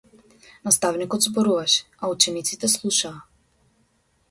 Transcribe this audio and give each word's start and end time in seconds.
Наставникот 0.67 1.25
зборуваше 1.27 1.85
а 2.01 2.09
учениците 2.15 2.69
слушаа. 2.79 3.15